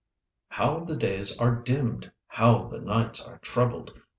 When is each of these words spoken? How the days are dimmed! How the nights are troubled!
How 0.49 0.79
the 0.79 0.95
days 0.95 1.37
are 1.37 1.55
dimmed! 1.55 2.11
How 2.27 2.65
the 2.69 2.79
nights 2.79 3.23
are 3.23 3.37
troubled! 3.37 3.93